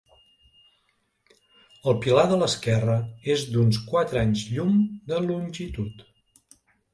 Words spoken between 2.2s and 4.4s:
de l'esquerra és d'uns quatre